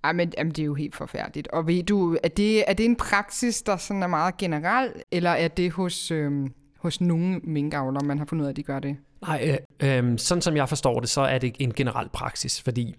[0.05, 1.49] Ej, men jamen, det er jo helt forfærdeligt.
[1.49, 5.31] Og ved du, er det, er det en praksis, der sådan er meget generel, eller
[5.31, 8.79] er det hos, øhm, hos nogle minkavler, man har fundet ud af, at de gør
[8.79, 8.97] det?
[9.23, 12.95] Nej, øh, øh, sådan som jeg forstår det, så er det en generel praksis, fordi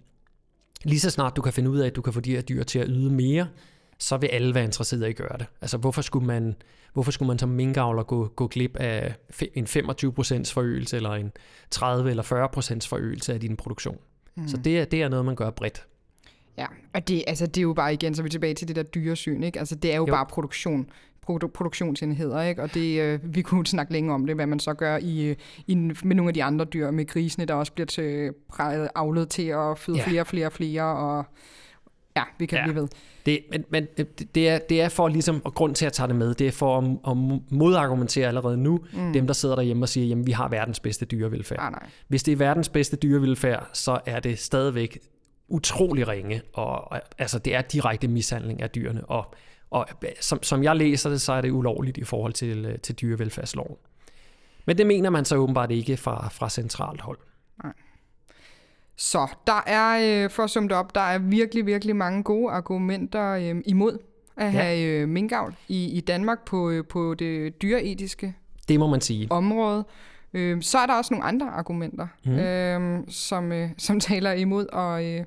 [0.84, 2.64] lige så snart du kan finde ud af, at du kan få de her dyr
[2.64, 3.48] til at yde mere,
[3.98, 5.46] så vil alle være interesseret i at gøre det.
[5.62, 6.56] Altså hvorfor skulle man,
[6.94, 9.16] hvorfor skulle man som minkavler gå, gå glip af
[9.54, 11.32] en 25% forøgelse, eller en
[11.72, 13.98] 30 eller 40% forøgelse af din produktion?
[14.36, 14.48] Mm.
[14.48, 15.86] Så det er, det er noget, man gør bredt.
[16.58, 18.76] Ja, og det, altså, det er jo bare igen, så er vi tilbage til det
[18.76, 19.60] der dyresyn, ikke?
[19.60, 20.14] Altså det er jo, jo.
[20.14, 20.90] bare produktion
[21.30, 22.62] produ- produktionsenheder, ikke?
[22.64, 25.36] og det, øh, vi kunne snakke længe om det, hvad man så gør i,
[25.68, 28.32] i, med nogle af de andre dyr, med grisene, der også bliver til,
[28.96, 30.08] avlet til at føde ja.
[30.08, 31.26] flere og flere og flere, og
[32.18, 32.64] Ja, vi kan Ja.
[32.66, 32.88] blive ved.
[33.26, 33.88] Det, men, men
[34.36, 36.52] det- er, det er for ligesom, og grund til at tage det med, det er
[36.52, 37.18] for at, at
[37.52, 39.14] modargumentere allerede nu, mm.
[39.14, 41.60] dem der sidder derhjemme og siger, jamen vi har verdens bedste dyrevelfærd.
[41.60, 41.90] Nej, nej.
[42.08, 44.98] Hvis det er verdens bedste dyrevelfærd, så er det stadigvæk
[45.50, 49.34] utrolig ringe, og, og altså det er direkte mishandling af dyrene, og,
[49.72, 49.88] og
[50.20, 53.76] som, som jeg læser det, så er det ulovligt i forhold til, øh, til dyrevelfærdsloven.
[54.66, 57.18] Men det mener man så åbenbart ikke fra, fra centralt hold.
[58.96, 62.52] Så der er, øh, for at summe det op, der er virkelig, virkelig mange gode
[62.52, 63.98] argumenter øh, imod
[64.38, 64.50] at Ja.
[64.50, 68.36] have øh, minkavl i, i Danmark på, øh, på det dyreetiske
[68.68, 69.28] Det må man sige.
[69.32, 69.86] område.
[70.34, 72.32] Øh, så er der også nogle andre argumenter, mm.
[72.40, 75.26] øh, som, øh, som taler imod at, øh,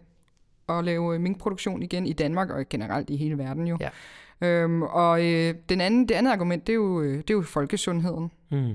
[0.78, 3.78] at lave øh, minkproduktion igen i Danmark og generelt i hele verden jo.
[3.80, 3.88] Ja.
[4.42, 7.42] Øhm, og øh, den anden, det andet argument, det er jo, øh, det er jo
[7.42, 8.30] folkesundheden.
[8.50, 8.74] Mm.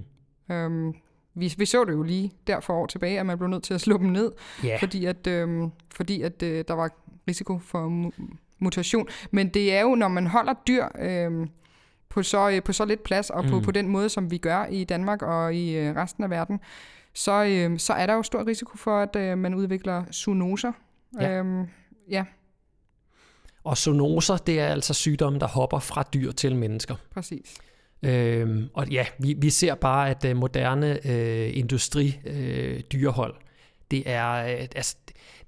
[0.56, 0.94] Øhm,
[1.36, 3.74] vi, vi så det jo lige der for år tilbage, at man blev nødt til
[3.74, 4.32] at slå dem ned,
[4.64, 6.90] Ja, fordi at, øhm, fordi at øh, der var
[7.28, 9.08] risiko for mu- mutation.
[9.32, 11.50] Men det er jo, når man holder dyr øhm,
[12.10, 13.62] på, så, øh, på så lidt plads, og på, Mm.
[13.62, 16.60] på den måde, som vi gør i Danmark og i øh, resten af verden,
[17.14, 20.72] så, øh, så er der jo stor risiko for, at øh, man udvikler zoonoser.
[21.22, 21.38] Ja.
[21.40, 21.66] Øhm,
[22.10, 22.26] ja,
[23.66, 26.96] og zoonoser, det er altså sygdomme, der hopper fra dyr til mennesker.
[27.14, 27.56] præcis.
[28.04, 33.36] Øhm, og ja, vi, vi ser bare, at øh, moderne øh, industri øh, dyrehold,
[33.92, 34.96] det er, øh, altså,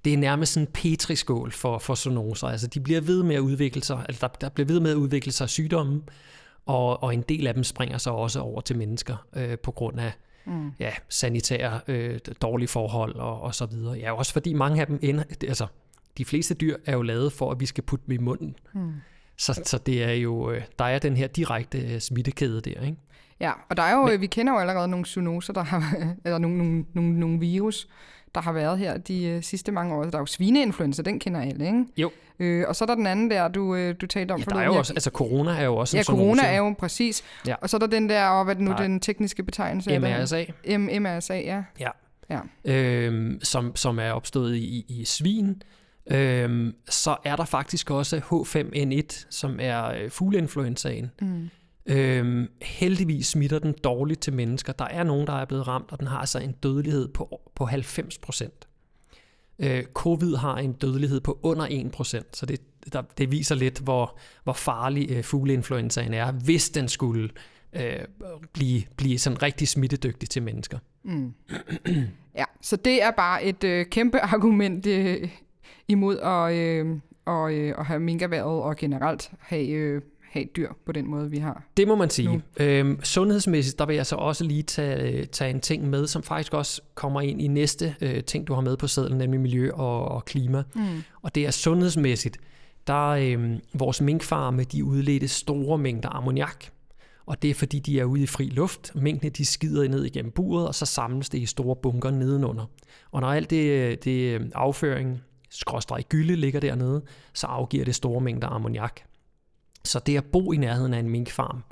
[0.04, 2.46] det er nærmest sådan en petriskål for, for zoonoser.
[2.46, 4.96] Altså, de bliver ved med at udvikle sig, altså, der, der bliver ved med at
[4.96, 6.02] udvikle sig sygdomme,
[6.66, 10.00] og, og en del af dem springer så også over til mennesker øh, på grund
[10.00, 10.12] af
[10.46, 10.72] Mm.
[10.78, 13.98] ja, sanitære øh, dårlige forhold og, og så videre.
[13.98, 15.66] Ja, også fordi mange af dem ender, altså
[16.18, 18.54] de fleste dyr er jo lavet for, at vi skal putte dem i munden.
[18.74, 18.92] Mm.
[19.36, 22.96] Så, så det er jo, øh, der er den her direkte øh, smittekæde der, ikke?
[23.40, 26.38] Ja, og der er jo, Men, vi kender jo allerede nogle zoonoser, der har, eller
[26.38, 27.88] nogle, nogle, nogle, nogle virus,
[28.34, 30.04] der har været her de øh, sidste mange år.
[30.04, 31.84] Der er jo svineinfluenza, den kender alle, ikke?
[31.96, 32.10] Jo.
[32.38, 34.56] Øh, og så er der den anden der, du, øh, du talte om Ja, der
[34.56, 36.42] er jo også, altså corona er jo også ja, en corona zoonose.
[36.46, 37.22] er jo præcis.
[37.46, 37.54] Ja.
[37.62, 38.82] Og så er der den der, og hvad er nu, Nej.
[38.82, 39.98] den tekniske betegnelse?
[39.98, 41.62] MRSA, M- MRSA, ja.
[41.80, 41.90] Ja.
[42.30, 42.40] Ja.
[42.64, 45.62] øhm, som, som er opstået i, i svin.
[46.10, 51.10] Øhm, så er der faktisk også H5N1, som er øh, fugleinfluenzaen.
[51.20, 51.50] Mm.
[51.86, 54.72] Øhm, heldigvis smitter den dårligt til mennesker.
[54.72, 57.64] Der er nogen, der er blevet ramt, og den har altså en dødelighed på, på
[57.64, 58.68] 90 procent.
[59.58, 62.60] Øh, Covid har en dødelighed på under 1 procent, så det,
[62.92, 67.30] der, det viser lidt, hvor, hvor farlig øh, fugleinfluenzaen er, hvis den skulle
[67.72, 68.04] øh,
[68.52, 70.78] blive, blive sådan rigtig smittedygtig til mennesker.
[71.04, 71.34] Mm.
[72.40, 75.28] ja, så det er bare et øh, kæmpe argument øh,
[75.88, 76.86] imod at, øh,
[77.24, 81.38] og, øh, at have minkerværet og generelt have, øh, have dyr på den måde, vi
[81.38, 81.64] har.
[81.76, 82.28] Det må man sige.
[82.28, 82.40] Nu.
[82.60, 86.22] Øhm, sundhedsmæssigt, der vil jeg så også lige tage, øh, tage en ting med, som
[86.22, 89.70] faktisk også kommer ind i næste øh, ting, du har med på sedlen, nemlig miljø
[89.72, 90.62] og, og klima.
[90.74, 90.82] Mm.
[91.22, 92.38] Og det er sundhedsmæssigt.
[92.86, 96.64] Der øh, vores minkfarme, de udledte store mængder ammoniak.
[97.26, 98.92] Og det er fordi, de er ude i fri luft.
[98.94, 102.64] Minkene de skider ned igennem buret, og så samles det i store bunker nedenunder.
[103.10, 107.94] Og når alt det, øh, det øh, afføring, skråstreg gylde, ligger dernede, så afgiver det
[107.94, 109.00] store mængder ammoniak.
[109.84, 111.62] Så det at bo i nærheden af en minkfarm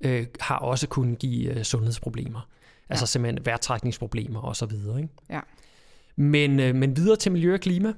[0.00, 2.48] øh, har også kunnet give øh, sundhedsproblemer.
[2.88, 3.06] Altså Ja.
[3.06, 5.00] simpelthen vejrtrækningsproblemer og så videre.
[5.00, 5.12] Ikke?
[5.30, 5.40] Ja.
[6.16, 7.92] Men, øh, men videre til miljø og klima.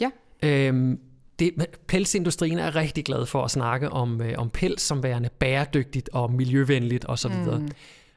[0.00, 0.10] Ja.
[0.42, 1.00] Øhm,
[1.38, 6.10] det, pelsindustrien er rigtig glad for at snakke om, øh, om pels som værende bæredygtigt
[6.12, 7.58] og miljøvenligt og så videre.
[7.58, 7.68] Mm.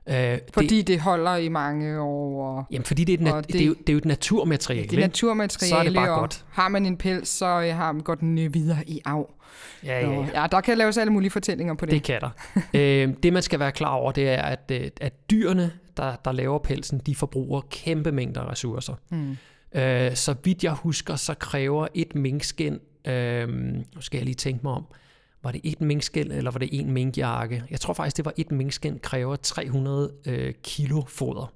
[0.09, 3.53] Øh, Fordi det, det, holder i mange år, og jamen, fordi det er, et, det,
[3.53, 4.87] det- er jo, det er jo et naturmateriale.
[4.87, 6.45] det er naturmateriale, Så er det bare og godt.
[6.49, 9.29] har man en pels, så øh, har man godt den øh, videre i arv.
[9.85, 10.41] Ja, ja, ja.
[10.41, 11.91] ja, der kan laves alle mulige fortællinger på det.
[11.93, 12.29] Det kan der.
[12.73, 16.31] øh, det man skal være klar over, det er, at, øh, at dyrene, der, der
[16.31, 18.93] laver pelsen, de forbruger kæmpe mængder ressourcer.
[19.09, 19.37] Mm.
[19.79, 24.59] Øh, så vidt jeg husker, så kræver et minkskin, øh, nu skal jeg lige tænke
[24.63, 24.85] mig om,
[25.43, 27.63] var det et minkskin, eller var det en minkjakke?
[27.69, 31.53] Jeg tror faktisk, det var et minkskin, kræver 300 øh, kilo foder.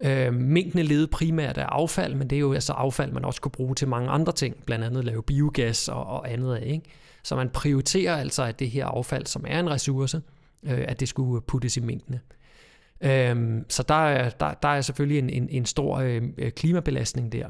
[0.00, 3.52] Øh, minkene levede primært af affald, men det er jo altså affald, man også kunne
[3.52, 6.66] bruge til mange andre ting, blandt andet lave biogas og, og andet af.
[6.66, 6.84] Ikke?
[7.22, 10.22] Så man prioriterer altså, at det her affald, som er en ressource,
[10.62, 12.20] øh, at det skulle puttes i minkene.
[13.00, 17.32] Øhm, så der er, der, der er selvfølgelig en, en, en stor øh, øh, klimabelastning
[17.32, 17.48] der.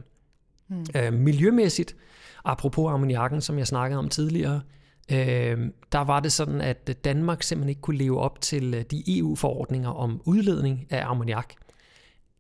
[0.69, 0.87] Mm.
[0.97, 1.97] Øh, miljømæssigt,
[2.45, 4.61] apropos ammoniakken, som jeg snakkede om tidligere,
[5.13, 5.59] øh,
[5.93, 9.91] der var det sådan, at Danmark simpelthen ikke kunne leve op til øh, de EU-forordninger
[9.91, 11.55] om udledning af ammoniak,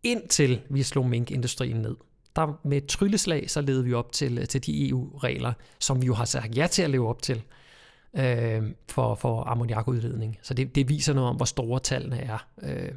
[0.02, 1.96] indtil vi slog minkindustrien ned.
[2.36, 6.06] Der med et trylleslag, så levede vi op til, øh, til de EU-regler, som vi
[6.06, 7.42] jo har sagt ja til at leve op til
[8.16, 10.38] øh, for, for ammoniakudledning.
[10.42, 12.48] Så det, det viser noget om, hvor store tallene er.
[12.62, 12.92] Øh,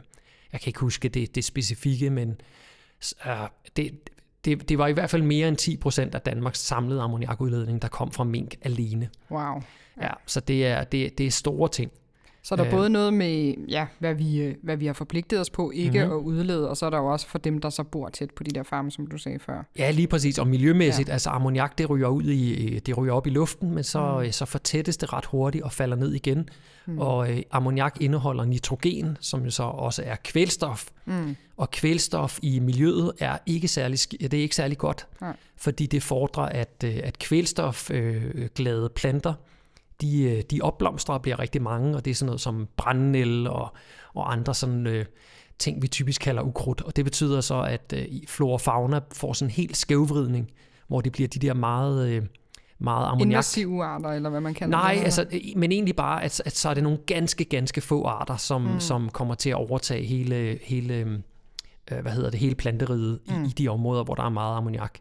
[0.51, 2.41] jeg kan ikke huske det, det specifikke, men
[3.25, 3.99] øh, det,
[4.45, 7.87] det, det var i hvert fald mere end 10 procent af Danmarks samlede ammoniakudledning, der
[7.87, 9.09] kom fra mink alene.
[9.31, 9.61] Wow.
[10.01, 11.91] Ja, så det er, det, det er store ting.
[12.43, 12.71] Så er der Øh.
[12.71, 16.07] både noget med, ja, hvad vi, øh, hvad vi har forpligtet os på ikke Mhm.
[16.07, 16.19] mm-hmm.
[16.19, 18.43] at udlede, og så er der jo også for dem, der så bor tæt på
[18.43, 19.63] de der farme, som du sagde før.
[19.77, 20.37] Ja, lige præcis.
[20.37, 21.13] Og miljømæssigt, ja.
[21.13, 24.31] altså ammoniak, det ryger, ud i, det ryger op i luften, men så, mm.
[24.31, 26.49] så fortættes det ret hurtigt og falder ned igen.
[26.85, 26.99] Mm.
[26.99, 30.85] Og øh, ammoniak indeholder nitrogen, som jo så også er kvælstof.
[31.05, 31.35] Mm.
[31.57, 35.35] Og kvælstof i miljøet er ikke særlig, det er ikke særlig godt, Nej.
[35.57, 39.33] fordi det fordrer, at, øh, at kvælstofglade planter,
[40.01, 43.47] de, øh, de opblomstrer og bliver rigtig mange, og det er sådan noget som brændnæl
[43.47, 43.73] og,
[44.13, 45.05] og andre sådan, øh,
[45.59, 46.81] ting, vi typisk kalder ukrudt.
[46.81, 50.51] Og det betyder så, at øh, flora og fauna får sådan en helt skævvridning,
[50.87, 52.23] hvor det bliver de der meget, øh,
[52.79, 53.31] meget ammoniak.
[53.31, 55.03] Invasive arter, eller hvad man kalder Nej, det.
[55.03, 58.61] altså, men egentlig bare, at, at så er det nogle ganske, ganske få arter, som,
[58.61, 58.79] mm.
[58.79, 60.93] som kommer til at overtage hele, hele,
[61.91, 63.43] øh, hvad hedder det, hele planteriget mm.
[63.43, 64.99] i, i de områder, hvor der er meget ammoniak.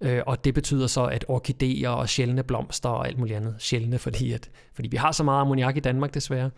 [0.00, 3.98] Øh, og det betyder så, at orkideer og sjældne blomster og alt muligt andet, sjældne,
[3.98, 6.50] fordi, at, fordi vi har så meget ammoniak i Danmark desværre,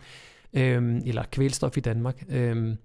[0.53, 2.75] øh, eller kvælstof i Danmark, øh,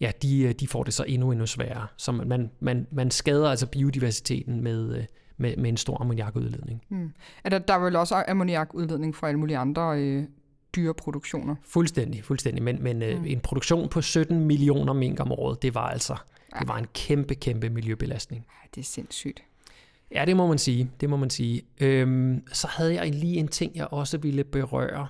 [0.00, 1.86] ja, de, øh, de får det så endnu, endnu sværere.
[1.96, 5.04] Så man, man, man skader altså biodiversiteten med, øh,
[5.36, 6.82] med, med en stor ammoniakudledning.
[7.44, 10.24] Er der, der er vel også ammoniakudledning fra alle mulige andre øh,
[10.76, 11.54] dyreproduktioner.
[11.64, 12.62] Fuldstændig, fuldstændig.
[12.62, 13.24] Men, men mm.
[13.26, 16.16] en produktion på 17 millioner mink om året, det var altså
[16.58, 18.46] det var en kæmpe, kæmpe miljøbelastning.
[18.48, 19.42] Ej, det er sindssygt.
[20.14, 20.90] Ja, det må man sige.
[21.00, 21.62] Det må man sige.
[21.80, 25.06] Øhm, så havde jeg lige en ting, jeg også ville berøre.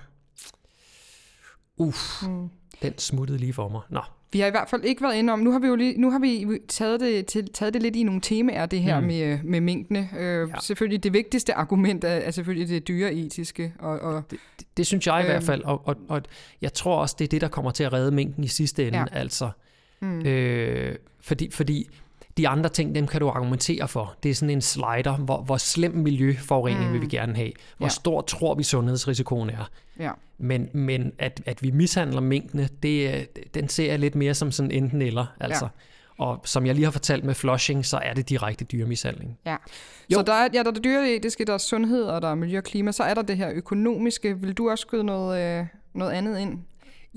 [1.77, 2.49] Uff, mm.
[2.81, 3.81] den smuttede lige for mig.
[3.89, 6.01] Nå, Vi har i hvert fald ikke været inde om, nu har vi jo lige,
[6.01, 9.05] nu har vi taget det, til, taget det lidt i nogle temaer, det her Mm.
[9.07, 10.09] med, med minkene.
[10.19, 10.53] Øh, Ja.
[10.61, 13.73] Selvfølgelig det vigtigste argument er, er selvfølgelig det dyreetiske.
[13.79, 14.39] Og, og, det,
[14.77, 15.27] det synes jeg i Øhm.
[15.31, 16.21] hvert fald, og, og, og
[16.61, 18.97] jeg tror også, det er det, der kommer til at redde minken i sidste ende.
[18.99, 19.05] Ja.
[19.11, 19.49] Altså,
[19.99, 21.89] mm, øh, fordi, fordi
[22.37, 24.15] de andre ting, dem kan du argumentere for.
[24.23, 26.93] Det er sådan en slider, hvor, hvor slem miljøforurening mm.
[26.93, 27.51] vil vi gerne have.
[27.77, 27.89] Hvor Ja.
[27.89, 29.69] stor tror vi sundhedsrisikoen er.
[29.99, 30.11] ja.
[30.39, 34.71] Men, men at, at vi mishandler minkene, det, den ser jeg lidt mere som sådan
[34.71, 35.25] enten eller.
[35.39, 35.65] Altså.
[35.65, 36.23] Ja.
[36.23, 39.37] Og som jeg lige har fortalt med flushing, så er det direkte dyremishandling.
[39.45, 39.55] Ja.
[40.09, 40.17] Jo.
[40.17, 42.57] Så der er, ja, der er det dyreetiske, der er sundhed, og der er miljø
[42.57, 42.91] og klima.
[42.91, 44.37] Så er der det her økonomiske.
[44.41, 46.59] Vil du også skyde noget, øh, noget andet ind?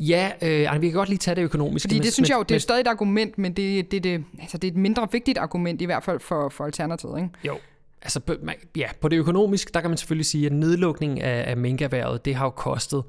[0.01, 1.87] Ja, øh, vi kan godt lige tage det økonomiske.
[1.87, 4.05] Fordi men- det synes jeg jo, men- det er stadig et argument, men det, det,
[4.05, 7.19] det, altså, det er et mindre vigtigt argument, i hvert fald for, for Alternativet.
[7.19, 7.31] Ikke?
[7.45, 7.59] Jo,
[8.03, 11.57] altså man, ja, på det økonomiske, der kan man selvfølgelig sige, at nedlukningen af, af
[11.57, 13.03] minkerhvervet, det har jo kostet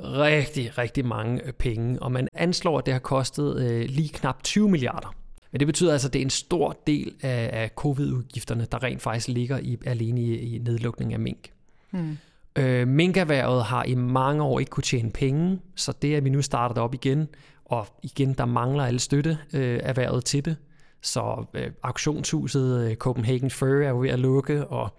[0.00, 4.42] rigtig, rigtig mange øh, penge, og man anslår, at det har kostet øh, lige knap
[4.42, 5.14] 20 milliarder.
[5.52, 9.02] Men det betyder altså, at det er en stor del af, af covid-udgifterne, der rent
[9.02, 11.50] faktisk ligger i, alene i, i nedlukningen af mink.
[11.90, 12.18] Hmm.
[12.58, 16.42] Øh, minkerhvervet har i mange år ikke kunne tjene penge, så det at vi nu
[16.42, 17.28] starter det op igen,
[17.64, 20.56] og igen, der mangler alle støtte øh, erhvervet til det.
[21.02, 24.96] Så øh, auktionshuset øh, Copenhagen Fur er jo ved at lukke, og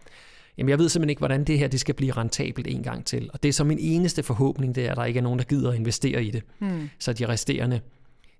[0.57, 3.29] jamen, jeg ved simpelthen ikke, hvordan det her det skal blive rentabelt en gang til.
[3.33, 5.45] Og det er så min eneste forhåbning, det er, at der ikke er nogen, der
[5.45, 6.43] gider at investere i det.
[6.59, 6.89] Hmm.
[6.99, 7.81] Så de resterende,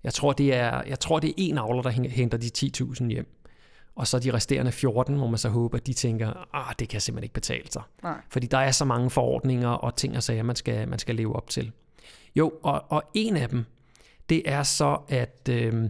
[0.03, 3.27] jeg tror, det er, jeg tror, det er en avler, der henter de 10.000 hjem.
[4.00, 7.02] Og så de resterende 14, hvor man så håber, at de tænker, ah, det kan
[7.02, 7.82] simpelthen ikke betale sig.
[8.04, 8.18] Nej.
[8.30, 11.36] Fordi der er så mange forordninger og ting og sager, man skal, man skal leve
[11.36, 11.72] op til.
[12.36, 13.66] Jo, og, og en af dem,
[14.30, 15.90] det er så, at øh,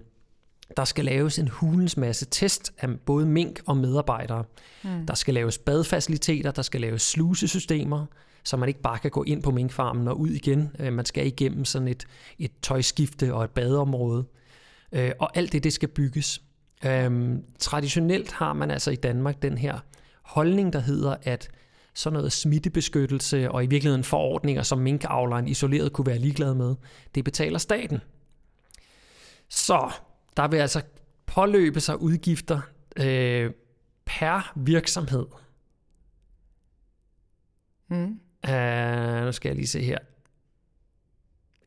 [0.78, 4.43] der skal laves en hulens masse test af både mink og medarbejdere.
[4.84, 5.06] Mm.
[5.06, 8.06] Der skal laves badfaciliteter, der skal laves slusesystemer,
[8.43, 10.69] så man ikke bare kan gå ind på minkfarmen og ud igen.
[10.80, 12.06] Øh, Man skal igennem sådan et,
[12.39, 14.26] et tøjskifte og et badeområde.
[14.91, 16.41] Øh, Og alt det, det skal bygges.
[16.85, 19.79] Øhm, traditionelt har man altså i Danmark den her
[20.21, 21.49] holdning, der hedder, at
[21.93, 26.75] sådan noget smittebeskyttelse og i virkeligheden forordninger, som minkavleren isoleret kunne være ligeglad med,
[27.15, 27.99] det betaler staten.
[29.49, 29.91] Så
[30.37, 30.81] der vil altså
[31.25, 32.61] påløbe sig udgifter
[32.99, 33.51] øh,
[34.05, 35.25] per virksomhed.
[37.87, 38.19] Hmm.
[38.47, 39.97] Uh, nu skal jeg lige se her.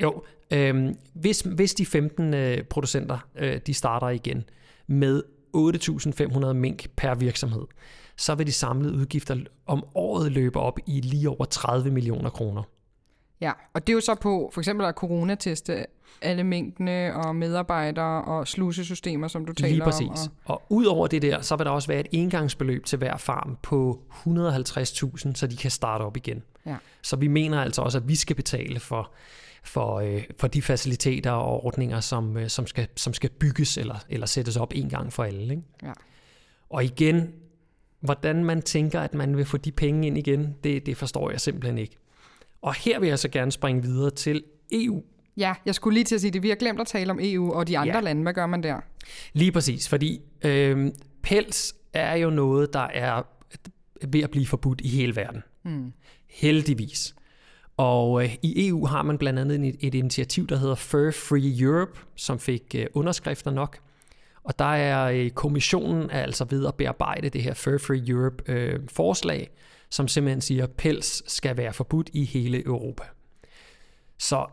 [0.03, 4.45] Jo, øh, hvis, hvis de 15 øh, producenter øh, de starter igen
[4.93, 5.23] med
[5.57, 7.63] 8.500 mink per virksomhed,
[8.17, 12.63] så vil de samlede udgifter om året løbe op i lige over 30 millioner kroner.
[13.41, 15.87] Ja, og det er jo så på for eksempel at coronateste
[16.23, 19.91] alle mængdene og medarbejdere og slusesystemer, som du taler Lige om.
[19.91, 20.31] præcis.
[20.45, 23.17] Og, Og ud over det der, så vil der også være et engangsbeløb til hver
[23.17, 26.43] farm på 150.000, så de kan starte op igen.
[26.67, 26.77] Ja.
[27.03, 29.11] Så vi mener altså også, at vi skal betale for,
[29.63, 33.97] for, øh, for de faciliteter og ordninger, som, øh, som, skal, som skal bygges eller,
[34.09, 35.43] eller sættes op en gang for alle.
[35.43, 35.63] Ikke?
[35.83, 35.93] Ja.
[36.71, 37.33] Og igen,
[38.01, 41.41] hvordan man tænker, at man vil få de penge ind igen, det, det forstår jeg
[41.41, 41.97] simpelthen ikke.
[42.63, 45.03] Og her vil jeg så gerne springe videre til EU.
[45.37, 46.43] ja, jeg skulle lige til at sige det.
[46.43, 48.01] Vi har glemt at tale om EU og de andre Ja.
[48.01, 48.23] lande.
[48.23, 48.81] Hvad gør man der?
[49.33, 50.91] Lige præcis, fordi øh,
[51.23, 53.23] pels er jo noget, der er
[54.09, 55.43] ved at blive forbudt i hele verden.
[55.65, 55.93] Mm.
[56.29, 57.15] Heldigvis.
[57.83, 61.61] Og øh, i EU har man blandt andet et, et initiativ, der hedder Fur Free
[61.61, 63.79] Europe, som fik øh, underskrifter nok.
[64.45, 68.53] Og der er øh, kommissionen er altså ved at bearbejde det her Fur Free Europe
[68.53, 69.51] øh, forslag,
[69.91, 73.03] som simpelthen siger, at pels skal være forbudt i hele Europa.
[74.19, 74.47] Så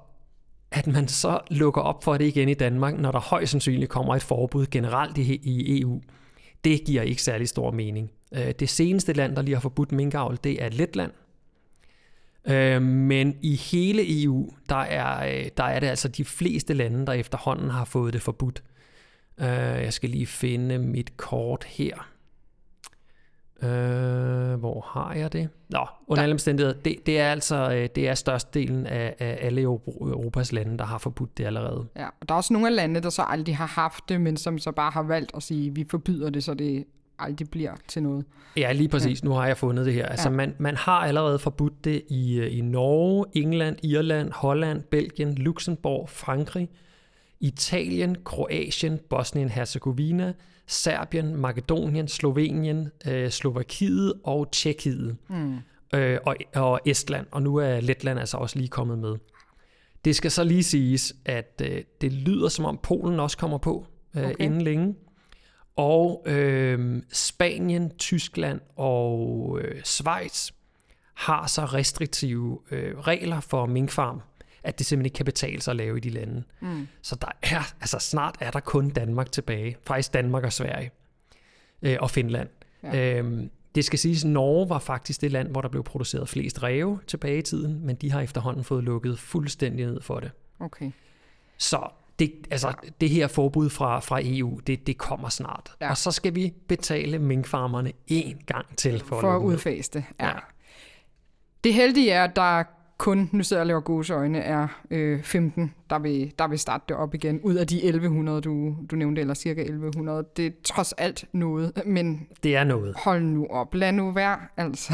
[0.72, 4.16] at man så lukker op for det igen i Danmark, når der højst sandsynligt kommer
[4.16, 6.02] et forbud generelt i, i EU,
[6.64, 8.12] det giver ikke særlig stor mening.
[8.34, 11.12] Øh, det seneste land, der lige har forbudt minkavl, det er Letland.
[12.48, 17.06] Øh, men i hele EU, der er, øh, der er det altså de fleste lande,
[17.06, 18.64] der efterhånden har fået det forbudt.
[19.38, 22.10] Jeg skal lige finde mit kort her.
[23.64, 25.50] Øh, hvor har jeg det?
[25.70, 29.62] Nå, under alle omstændigheder, det, det er altså øh, det er størstedelen af, af alle
[29.62, 31.88] Europas lande, der har forbudt det allerede.
[31.96, 34.38] Ja, og der er også nogle af landene, der så aldrig har haft det, men
[34.38, 36.86] som så bare har valgt at sige, vi forbyder det, så det
[37.20, 38.26] aldrig bliver til noget.
[38.58, 39.24] Ja, lige præcis.
[39.24, 39.28] Ja.
[39.28, 40.06] Nu har jeg fundet det her.
[40.06, 40.36] Altså, ja.
[40.36, 46.10] man, man har allerede forbudt det i, øh, i Norge, England, Irland, Holland, Belgien, Luxembourg,
[46.10, 46.70] Frankrig,
[47.40, 50.34] Italien, Kroatien, Bosnien-Herzegovina,
[50.68, 55.18] Serbien, Makedonien, Slovenien, øh, Slovakiet og Tjekkiet.
[55.30, 55.58] Mm.
[55.94, 59.16] Øh, og, og Estland, og nu er Letland altså også lige kommet med.
[60.06, 63.86] Det skal så lige siges, at øh, det lyder som om Polen også kommer på
[64.16, 64.36] øh, okay.
[64.40, 64.96] inden længe.
[65.76, 70.52] Og øh, Spanien, Tyskland og øh, Schweiz
[71.14, 74.22] har så restriktive øh, regler for minkfarm
[74.64, 76.44] at det simpelthen ikke kan betale sig at lave i de lande.
[76.60, 76.88] Mm.
[77.02, 79.78] Så der er, altså snart er der kun Danmark tilbage.
[79.88, 80.92] Faktisk Danmark og Sverige.
[81.82, 82.50] Øh, og Finland.
[82.84, 83.18] Ja.
[83.18, 86.64] Øhm, det skal siges, at Norge var faktisk det land, hvor der blev produceret flest
[86.64, 90.32] ræve tilbage i tiden, men de har efterhånden fået lukket fuldstændig ned for det.
[90.60, 90.92] Okay.
[91.58, 95.72] Så det, altså, det her forbud fra, fra EU, det, det kommer snart.
[95.82, 95.90] Ja.
[95.90, 100.04] Og så skal vi betale minkfarmerne én gang til for, for at udfase det.
[100.20, 100.28] Ja.
[100.28, 100.34] ja.
[101.64, 102.64] Det heldige er, at der
[103.00, 106.60] kun, nu sidder jeg og laver gode øjne, er øh, 15, der vil, der vil
[106.60, 110.26] starte det op igen, ud af de 1100, du, du nævnte, eller cirka 1100.
[110.38, 112.28] Det er trods alt noget, men...
[112.44, 112.96] Det er noget.
[113.04, 114.94] Hold nu op, lad nu være, altså.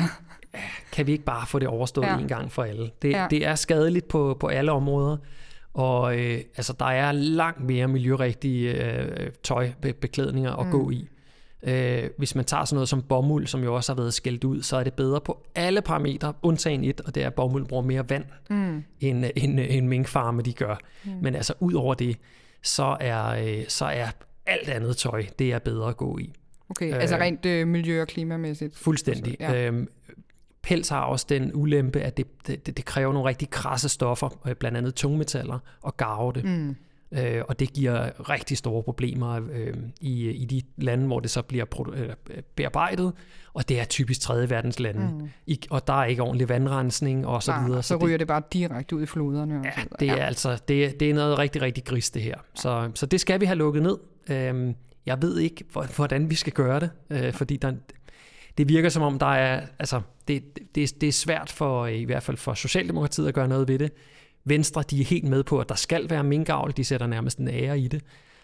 [0.92, 2.18] Kan vi ikke bare få det overstået ja.
[2.18, 2.92] en gang for alle?
[3.02, 3.28] Det, ja.
[3.30, 5.18] det er skadeligt på, på alle områder,
[5.76, 10.72] og øh, altså, der er langt mere miljørigtige øh, tøj, beklædninger at mm.
[10.72, 11.10] gå i.
[11.64, 14.62] Øh, hvis man tager sådan noget som bomuld, som jo også har været skældt ud,
[14.62, 17.84] så er det bedre på alle parametre, undtagen et, og det er, at bomuld bruger
[17.84, 18.84] mere vand, mm.
[19.00, 20.76] end, end, end minkfarme de gør.
[21.06, 21.12] Mm.
[21.22, 22.18] Men altså ud over det,
[22.64, 24.08] så er, øh, så er
[24.46, 26.34] alt andet tøj, det er bedre at gå i.
[26.70, 28.78] Okay, øh, altså rent øh, miljø- og klimamæssigt?
[28.78, 29.36] Fuldstændig.
[29.40, 29.68] Altså, ja.
[29.68, 29.88] Øhm,
[30.66, 34.56] pels har også den ulempe, at det, det, det kræver nogle rigtig krasse stoffer, øh,
[34.56, 36.44] blandt andet tungmetaller, og garve det.
[36.44, 36.76] Mm.
[37.12, 41.42] Øh, og det giver rigtig store problemer øh, i, i de lande, hvor det så
[41.42, 42.10] bliver øh,
[42.56, 43.14] bearbejdet,
[43.54, 45.10] og det er typisk tredje verdens lande.
[45.14, 45.30] Mm.
[45.46, 47.84] I, og der er ikke ordentlig vandrensning og så Nej, videre.
[47.84, 49.60] Så, så ryger det, det bare direkte ud i floderne.
[49.60, 50.26] Og ja, så det er ja.
[50.26, 52.36] altså det, det er noget rigtig, rigtig gris det her.
[52.56, 53.98] Så, så det skal vi have lukket ned.
[54.30, 54.74] Øh,
[55.06, 55.64] jeg ved ikke,
[55.96, 57.74] hvordan vi skal gøre det, øh, fordi der,
[58.58, 60.44] det virker som om, der er, altså, det,
[60.76, 63.92] det, det er svært for, i hvert fald for Socialdemokratiet at gøre noget ved det.
[64.46, 66.74] Venstre, de er helt med på, at der skal være minkavl.
[66.78, 68.02] De sætter nærmest en ære i det.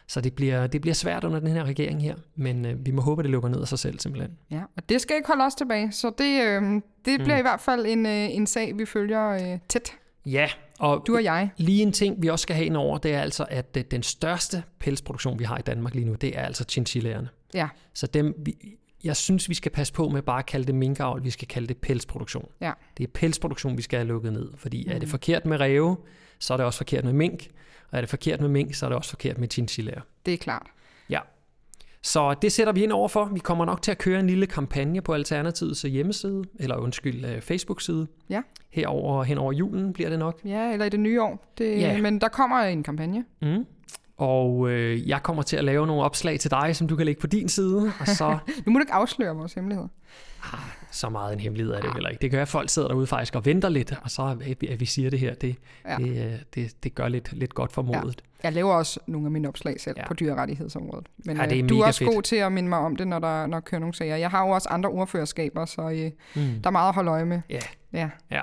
[0.08, 3.02] Så det bliver, det bliver svært under den her regering her, men øh, vi må
[3.02, 4.32] håbe, at det lukker ned af sig selv simpelthen.
[4.52, 6.62] Ja, og det skal ikke holde os tilbage, så det, øh,
[7.06, 7.39] det bliver mm.
[7.39, 9.91] i hvert fald en, øh, en sag, vi følger øh, tæt.
[10.26, 10.47] Ja,
[10.80, 11.50] og du og jeg.
[11.58, 14.04] Lige en ting, vi også skal have ind over, det er altså, at øh, den
[14.04, 17.30] største pelsproduktion, vi har i Danmark lige nu, det er altså chinchillaerne.
[17.54, 17.67] Ja.
[17.93, 18.56] Så dem, vi,
[19.04, 21.68] jeg synes, vi skal passe på med bare at kalde det minkavl, vi skal kalde
[21.68, 22.50] det pelsproduktion.
[22.62, 22.72] Ja.
[22.98, 24.92] Det er pelsproduktion, vi skal have lukket ned, fordi mm.
[24.92, 25.10] er det mm.
[25.10, 25.98] forkert med ræve,
[26.40, 27.48] så er det også forkert med mink,
[27.92, 30.02] og er det forkert med mink, så er det også forkert med chinchillaer.
[30.26, 30.68] Det er klart.
[31.10, 31.20] Ja.
[32.02, 33.26] Så det sætter vi ind over for.
[33.26, 37.42] Vi kommer nok til at køre en lille kampagne på Alternativets hjemmeside, eller undskyld, øh,
[37.42, 38.08] Facebook-side.
[38.30, 38.42] Ja.
[38.70, 40.40] Herover, hen over julen bliver det nok.
[40.46, 41.54] Ja, eller i det nye år.
[41.58, 42.02] Det, ja.
[42.02, 43.26] Men der kommer en kampagne.
[43.42, 43.66] Mm.
[44.21, 47.21] Og øh, jeg kommer til at lave nogle opslag til dig, som du kan lægge
[47.21, 47.91] på din side.
[47.99, 48.38] Og så...
[48.65, 49.86] nu må du ikke afsløre vores hemmelighed.
[50.43, 50.60] Ah,
[50.91, 51.93] så meget en hemmelighed er det ah.
[51.93, 52.21] heller ikke.
[52.21, 54.38] Det gør, at folk sidder derude faktisk og venter lidt, og så
[54.69, 55.55] at vi siger det her, det,
[55.86, 55.95] ja.
[55.95, 58.21] det, øh, det, det gør lidt, lidt godt for modet.
[58.43, 58.47] Ja.
[58.47, 60.07] Jeg laver også nogle af mine opslag selv ja.
[60.07, 61.07] på dyrerettighedsområdet.
[61.25, 62.12] Men ja, det er øh, du er også fedt.
[62.12, 64.15] god til at minde mig om det, når der, når kører nogle sager.
[64.15, 66.62] Jeg har jo også andre ordførerskaber, så øh, mm.
[66.62, 67.41] der er meget at holde øje med.
[67.49, 67.60] Ja,
[67.93, 68.10] ja.
[68.31, 68.41] ja.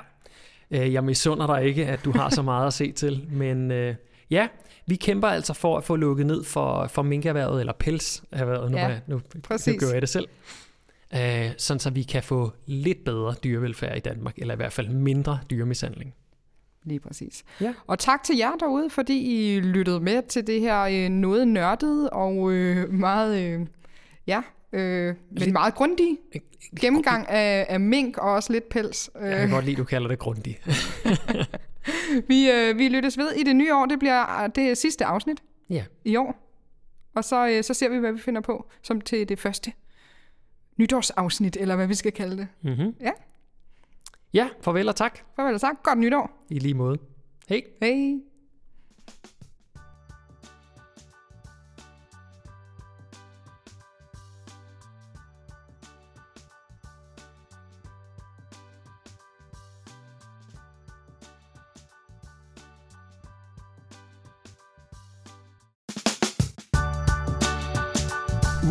[0.71, 3.95] Øh, jeg misunder dig ikke, at du har så meget at se til, men øh,
[4.31, 4.49] ja,
[4.89, 9.15] vi kæmper altså for at få lukket ned for, for minkerhvervet, eller pelserhvervet, ja, nu,
[9.35, 10.29] nu, nu gør jeg det selv.
[11.15, 14.89] Øh, sådan så vi kan få lidt bedre dyrevelfærd i Danmark, eller i hvert fald
[14.89, 16.15] mindre dyremishandling.
[16.85, 17.45] Lige præcis.
[17.61, 17.75] Ja.
[17.87, 22.11] Og tak til jer derude, fordi I lyttede med til det her øh, noget nørdede
[22.11, 23.67] og øh, meget øh,
[24.27, 26.19] ja, øh, med en meget grundig
[26.81, 29.11] gennemgang af, af mink og også lidt pels.
[29.21, 30.61] Jeg kan godt lide, du kalder det grundigt.
[32.29, 33.87] vi, øh, vi lyttes ved i det nye år.
[33.87, 35.85] Det bliver øh, det sidste afsnit ja.
[36.05, 36.45] i år.
[37.15, 39.73] Og så, øh, så ser vi, hvad vi finder på som til det første
[40.77, 42.49] nytårsafsnit, eller hvad vi skal kalde det.
[42.63, 42.95] Mm-hmm.
[43.01, 43.11] Ja.
[44.33, 45.19] Ja, farvel og tak.
[45.37, 45.83] Farvel og tak.
[45.83, 46.47] Godt nytår.
[46.51, 46.99] I lige måde.
[47.49, 47.63] Hej.
[47.83, 48.21] Hej.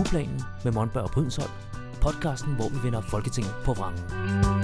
[0.08, 1.51] Ugeplanen med Monberg og Brydensholt.
[2.01, 4.57] Podcasten, hvor vi vender Folketinget på vrangen.